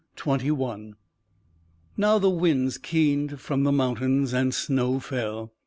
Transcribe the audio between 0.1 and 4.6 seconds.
What? XXI Now the winds keened from the mountains, and